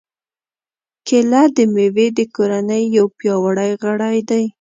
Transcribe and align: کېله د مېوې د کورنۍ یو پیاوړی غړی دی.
کېله 1.07 1.43
د 1.55 1.57
مېوې 1.73 2.07
د 2.17 2.19
کورنۍ 2.35 2.83
یو 2.97 3.05
پیاوړی 3.17 3.71
غړی 3.81 4.17
دی. 4.29 4.43